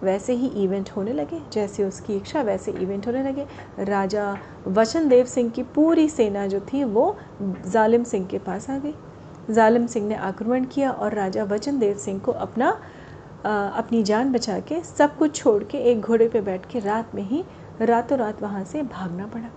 वैसे 0.03 0.33
ही 0.33 0.47
इवेंट 0.63 0.89
होने 0.89 1.13
लगे 1.13 1.41
जैसे 1.53 1.83
उसकी 1.83 2.15
इच्छा 2.15 2.41
वैसे 2.41 2.71
इवेंट 2.71 3.07
होने 3.07 3.23
लगे। 3.23 3.45
राजा 3.79 4.37
वचन 4.67 5.07
देव 5.09 5.25
सिंह 5.25 5.49
की 5.49 5.63
पूरी 5.75 6.07
सेना 6.09 6.45
जो 6.47 6.59
थी 6.73 6.83
वो 6.83 7.15
जालिम 7.41 8.03
सिंह 8.03 8.25
के 8.25 8.37
पास 8.39 8.69
आ 8.69 8.77
गई। 8.77 8.93
जालिम 9.53 9.87
सिंह 9.87 10.07
ने 10.07 10.15
आक्रमण 10.15 10.65
किया 10.65 10.91
और 10.91 11.13
राजा 11.13 11.43
वचन 11.43 11.79
देव 11.79 11.97
सिंह 11.97 12.19
को 12.19 12.31
अपना 12.31 12.79
आ, 13.45 13.49
अपनी 13.49 14.01
जान 14.03 14.31
बचा 14.31 14.59
के 14.59 14.81
सब 14.83 15.17
कुछ 15.17 15.35
छोड़ 15.35 15.63
के 15.63 15.77
एक 15.91 16.01
घोड़े 16.01 16.27
पे 16.27 16.41
बैठ 16.41 16.65
के 16.65 16.79
रात 16.79 17.15
में 17.15 17.23
ही 17.23 17.43
रातों 17.81 18.17
रात 18.17 18.41
वहाँ 18.41 18.63
से 18.63 18.81
भागना 18.83 19.25
पड़ा। 19.25 19.49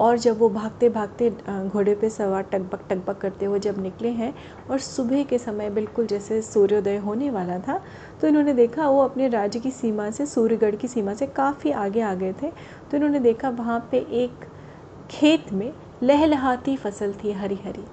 और 0.00 0.18
जब 0.18 0.38
वो 0.38 0.48
भागते 0.48 0.88
भागते 0.88 1.28
घोड़े 1.68 1.94
पे 1.94 2.08
सवार 2.10 2.42
टकबक 2.42 2.84
टकबक 2.90 3.18
करते 3.18 3.46
हुए 3.46 3.58
जब 3.58 3.82
निकले 3.82 4.08
हैं 4.10 4.32
और 4.70 4.78
सुबह 4.78 5.22
के 5.24 5.38
समय 5.38 5.70
बिल्कुल 5.70 6.06
जैसे 6.06 6.40
सूर्योदय 6.42 6.96
होने 6.96 7.30
वाला 7.30 7.58
था 7.58 7.80
तो 8.20 8.28
इन्होंने 8.28 8.54
देखा 8.54 8.88
वो 8.88 9.02
अपने 9.02 9.28
राज्य 9.28 9.60
की 9.60 9.70
सीमा 9.70 10.10
से, 10.10 10.26
सूर्यगढ़ 10.26 10.76
की 10.76 10.88
सीमा 10.88 11.14
से 11.14 11.26
काफ़ी 11.26 11.70
आगे 11.72 12.00
आ 12.00 12.14
गए 12.14 12.32
थे। 12.32 12.50
तो 12.90 12.96
इन्होंने 12.96 13.20
देखा 13.20 13.48
वहाँ 13.50 13.78
पे 13.90 13.98
एक 14.14 14.44
खेत 15.10 15.52
में 15.52 15.72
लहलहाती 16.02 16.76
फ़सल 16.76 17.12
थी 17.14 17.32
हरी 17.32 17.58
हरी 17.64 17.84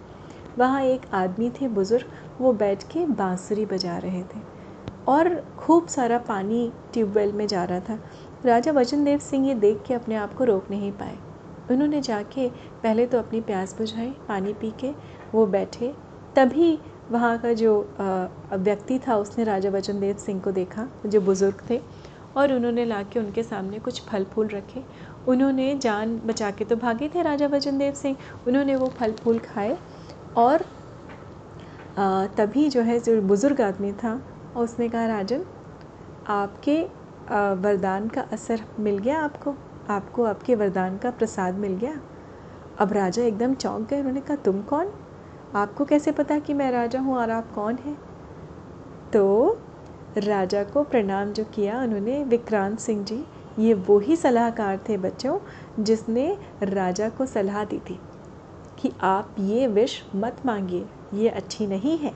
वहाँ 0.57 0.81
एक 0.83 1.01
आदमी 1.13 1.49
थे 1.51 1.67
बुज़ुर्ग, 1.67 2.05
वो 2.41 2.53
बैठ 2.53 2.83
के 2.83 3.05
बाँसुरी 3.07 3.65
बजा 3.65 3.97
रहे 3.97 4.21
थे 4.25 4.39
और 5.07 5.35
खूब 5.57 5.87
सारा 5.87 6.17
पानी 6.27 6.71
ट्यूबवेल 6.93 7.31
में 7.33 7.47
जा 7.47 7.63
रहा 7.63 7.79
था। 7.79 7.99
राजा 8.45 8.71
वचन 8.71 9.03
देव 9.03 9.19
सिंह 9.19 9.47
ये 9.47 9.53
देख 9.55 9.83
के 9.87 9.93
अपने 9.93 10.15
आप 10.15 10.33
को 10.33 10.43
रोक 10.43 10.69
नहीं 10.71 10.91
पाए। 10.91 11.17
उन्होंने 11.71 12.01
जाके 12.01 12.47
पहले 12.83 13.05
तो 13.05 13.17
अपनी 13.19 13.41
प्यास 13.41 13.75
बुझाई, 13.77 14.09
पानी 14.27 14.53
पी 14.53 14.71
के, 14.79 14.91
वो 15.33 15.45
बैठे। 15.47 15.93
तभी 16.35 16.77
वहाँ 17.11 17.37
का 17.39 17.53
जो 17.53 17.73
व्यक्ति 17.99 18.99
था, 18.99 19.15
उसने 19.17 19.43
राजा 19.43 19.69
वचन 19.69 19.99
देव 19.99 20.15
सिंह 20.17 20.41
को 20.41 20.51
देखा, 20.51 20.87
जो 21.05 21.21
बुज़ुर्ग 21.21 21.61
थे, 21.69 21.79
और 22.37 22.53
उन्होंने 22.53 22.85
ला 22.85 23.01
के 23.03 23.19
उनके 23.19 23.43
सामने 23.43 23.79
कुछ 23.79 24.01
फल 24.07 24.23
फूल 24.33 24.47
रखे। 24.47 24.83
उन्होंने 25.27 25.73
जान 25.77 26.17
बचा 26.25 26.49
के 26.51 26.65
तो 26.65 26.75
भागे 26.75 27.09
थे 27.15 27.21
राजा 27.23 27.47
वचन 27.47 27.77
देव 27.77 27.93
सिंह। 27.93 28.17
उन्होंने 28.47 28.75
वो 28.75 28.89
फल 28.99 29.13
फूल 29.23 29.39
खाए 29.41 29.77
और 30.37 30.65
तभी 32.37 32.67
जो 32.69 32.81
है, 32.81 32.99
जो 32.99 33.21
बुज़ुर्ग 33.23 33.61
आदमी 33.61 33.91
था, 33.93 34.19
उसने 34.55 34.89
कहा, 34.89 35.05
राजन, 35.07 35.45
आपके 36.25 36.81
वरदान 37.61 38.07
का 38.09 38.21
असर 38.33 38.63
मिल 38.79 38.97
गया 38.97 39.19
आपको? 39.21 39.55
आपको 39.89 40.23
आपके 40.23 40.55
वरदान 40.55 40.97
का 40.97 41.11
प्रसाद 41.11 41.55
मिल 41.55 41.71
गया। 41.71 41.99
अब 42.79 42.93
राजा 42.93 43.23
एकदम 43.23 43.53
चौंक 43.53 43.87
गए, 43.87 43.99
उन्होंने 43.99 44.21
कहा, 44.21 44.35
तुम 44.35 44.61
कौन? 44.61 44.91
आपको 45.55 45.85
कैसे 45.85 46.11
पता 46.11 46.39
कि 46.39 46.53
मैं 46.53 46.71
राजा 46.71 46.99
हूँ 46.99 47.15
और 47.15 47.29
आप 47.29 47.51
कौन 47.51 47.75
हैं? 47.75 47.97
तो 49.13 49.57
राजा 50.17 50.63
को 50.63 50.83
प्रणाम 50.83 51.31
जो 51.31 51.43
किया 51.43 51.81
उन्होंने, 51.81 52.23
विक्रांत 52.23 52.79
सिंह 52.79 53.03
जी, 53.03 53.25
ये 53.59 53.73
वही 53.73 54.15
सलाहकार 54.15 54.79
थे 54.89 54.97
बच्चों, 54.97 55.39
जिसने 55.79 56.37
राजा 56.63 57.09
को 57.09 57.25
सलाह 57.25 57.65
दी 57.65 57.79
थी 57.79 57.99
कि 58.79 58.91
आप 59.01 59.35
ये 59.39 59.67
विष 59.67 60.01
मत 60.15 60.37
मांगिए, 60.45 60.85
ये 61.13 61.29
अच्छी 61.29 61.67
नहीं 61.67 61.97
है। 61.97 62.13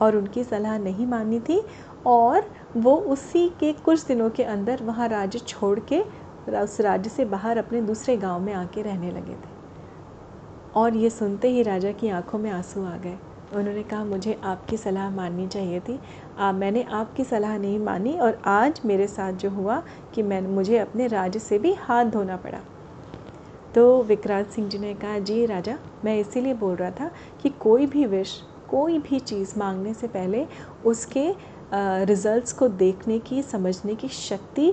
और 0.00 0.16
उनकी 0.16 0.44
सलाह 0.44 0.78
नहीं 0.78 1.06
मानी 1.06 1.40
थी 1.40 1.62
और 2.06 2.50
वो 2.76 2.96
उसी 2.96 3.48
के 3.48 3.72
कुछ 3.72 4.06
दिनों 4.06 4.30
के 4.30 4.44
अंदर 4.44 4.82
वहाँ 4.82 5.08
राज्य 5.08 5.38
छोड़ 5.38 5.80
के 5.80 6.27
उस 6.54 6.80
राज्य 6.80 7.10
से 7.10 7.24
बाहर 7.24 7.58
अपने 7.58 7.80
दूसरे 7.82 8.16
गाँव 8.16 8.40
में 8.40 8.52
आके 8.54 8.82
रहने 8.82 9.10
लगे 9.10 9.34
थे। 9.34 9.56
और 10.74 10.96
ये 10.96 11.10
सुनते 11.10 11.48
ही 11.48 11.62
राजा 11.62 11.92
की 11.92 12.08
आँखों 12.08 12.38
में 12.38 12.50
आँसू 12.50 12.84
आ 12.84 12.96
गए। 12.96 13.16
उन्होंने 13.54 13.82
कहा 13.82 14.04
मुझे 14.04 14.38
आपकी 14.44 14.76
सलाह 14.76 15.10
माननी 15.10 15.46
चाहिए 15.46 15.80
थी। 15.80 15.98
आ, 16.38 16.52
मैंने 16.52 16.82
आपकी 16.82 17.24
सलाह 17.24 17.56
नहीं 17.58 17.78
मानी 17.78 18.12
और 18.12 18.40
आज 18.46 18.80
मेरे 18.84 19.06
साथ 19.06 19.32
जो 19.32 19.50
हुआ 19.50 19.82
कि 20.14 20.22
मैं 20.22 20.40
मुझे 20.42 20.78
अपने 20.78 21.06
राज्य 21.06 21.38
से 21.38 21.58
भी 21.58 21.72
हाथ 21.72 22.04
धोना 22.04 22.36
पड़ा। 22.36 22.60
तो 23.74 24.02
विक्रांत 24.02 24.50
सिंह 24.50 24.68
जी 24.68 24.78
ने 24.78 24.94
कहा 24.94 25.18
जी 25.18 25.44
राजा 25.46 25.78
मैं 26.04 26.18
इसीलिए 26.20 26.54
बोल 26.54 26.76
रहा 26.76 26.90
था 26.90 27.10
कि 27.42 27.48
कोई 27.50 27.86
भी 27.86 28.04
विश 28.06 28.40
कोई 28.70 28.98
भी 28.98 29.18
चीज़ 29.20 29.58
मांगने 29.58 29.92
से 29.94 30.06
पहले 30.06 30.46
उसके 30.86 31.30
रिज़ल्ट्स 32.04 32.52
को 32.52 32.68
देखने 32.68 33.18
की 33.18 33.42
समझने 33.42 33.94
की 33.94 34.08
शक्ति 34.08 34.72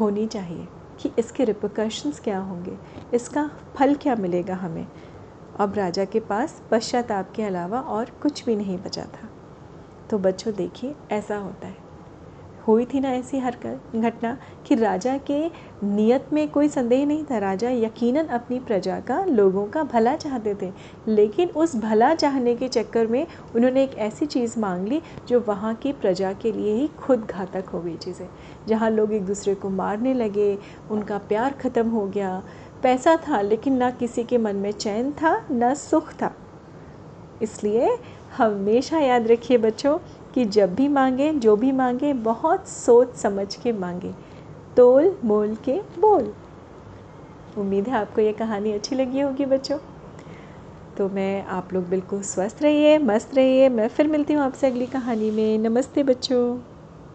होनी 0.00 0.26
चाहिए। 0.26 0.66
कि 1.00 1.12
इसके 1.18 1.44
रिप्रिकॉशंस 1.44 2.20
क्या 2.20 2.38
होंगे? 2.38 2.78
इसका 3.14 3.50
फल 3.76 3.94
क्या 3.94 4.16
मिलेगा 4.16 4.54
हमें? 4.54 4.86
अब 5.58 5.74
राजा 5.74 6.04
के 6.04 6.20
पास 6.20 6.62
पश्चाताप 6.70 7.32
के 7.32 7.42
अलावा 7.42 7.80
और 7.80 8.04
कुछ 8.04 8.44
भी 8.44 8.56
नहीं 8.56 8.78
बचा 8.78 9.02
था। 9.02 9.28
तो 10.10 10.18
बच्चों, 10.18 10.54
देखिए, 10.54 10.94
ऐसा 11.10 11.36
होता 11.36 11.66
है। 11.66 11.85
हुई 12.68 12.84
थी 12.84 13.00
ना 13.00 13.10
ऐसी 13.10 13.38
हरकत 13.38 13.96
घटना 13.96 14.36
कि 14.66 14.74
राजा 14.74 15.16
के 15.18 15.40
नियत 15.84 16.32
में 16.32 16.48
कोई 16.48 16.68
संदेह 16.68 17.06
नहीं 17.06 17.24
था। 17.24 17.38
राजा 17.38 17.70
यकीनन 17.70 18.26
अपनी 18.26 18.58
प्रजा 18.58 18.98
का, 19.00 19.24
लोगों 19.24 19.66
का 19.66 19.82
भला 19.82 20.16
चाहते 20.16 20.54
थे। 20.62 20.72
लेकिन 21.08 21.48
उस 21.48 21.76
भला 21.76 22.14
चाहने 22.14 22.54
के 22.56 22.68
चक्कर 22.68 23.06
में 23.06 23.26
उन्होंने 23.56 23.82
एक 23.82 23.94
ऐसी 23.98 24.26
चीज़ 24.26 24.58
मांग 24.58 24.88
ली 24.88 25.00
जो 25.28 25.40
वहाँ 25.40 25.74
की 25.74 25.92
प्रजा 25.92 26.32
के 26.32 26.52
लिए 26.52 26.74
ही 26.74 26.86
खुद 26.86 27.26
घातक 27.30 27.68
हो 27.68 27.80
गई 27.80 27.96
चीज़ें। 27.96 28.26
जहाँ 28.68 28.90
लोग 28.90 29.12
एक 29.12 29.26
दूसरे 29.26 29.54
को 29.54 29.70
मारने 29.70 30.14
लगे, 30.14 30.58
उनका 30.90 31.18
प्यार 31.18 31.52
ख़त्म 31.52 31.88
हो 31.88 32.06
गया। 32.06 32.42
पैसा 32.82 33.16
था, 33.16 33.40
लेकिन 33.40 33.76
ना 33.76 33.90
किसी 33.90 34.24
के 34.24 34.38
मन 34.38 34.56
में 34.56 34.72
चैन 34.72 35.12
था, 35.12 35.46
ना 35.50 35.74
सुख 35.74 36.12
था। 36.12 36.34
इसलिए 37.42 37.98
हमेशा 38.36 38.98
याद 38.98 39.26
रखिए 39.28 39.58
बच्चों 39.58 39.98
कि 40.36 40.44
जब 40.44 40.74
भी 40.74 40.88
मांगे, 40.88 41.32
जो 41.32 41.56
भी 41.56 41.72
मांगे, 41.72 42.12
बहुत 42.12 42.68
सोच 42.68 43.14
समझ 43.14 43.56
के 43.56 43.72
मांगे। 43.72 44.14
तोल, 44.76 45.18
मोल 45.24 45.54
के 45.54 45.80
बोल। 45.98 46.34
उम्मीद 47.58 47.88
है 47.88 47.94
आपको 47.94 48.20
ये 48.20 48.32
कहानी 48.32 48.72
अच्छी 48.72 48.96
लगी 48.96 49.20
होगी 49.20 49.44
बच्चों। 49.44 49.78
तो 50.96 51.08
मैं, 51.08 51.44
आप 51.44 51.72
लोग 51.72 51.88
बिल्कुल 51.88 52.22
स्वस्थ 52.22 52.62
रहिए, 52.62 52.98
मस्त 52.98 53.34
रहिए। 53.34 53.68
मैं 53.68 53.88
फिर 53.88 54.08
मिलती 54.08 54.32
हूँ 54.32 54.42
आपसे 54.42 54.66
अगली 54.66 54.86
कहानी 54.86 55.30
में। 55.30 55.58
नमस्ते 55.58 56.02
बच्चों। 56.02 56.75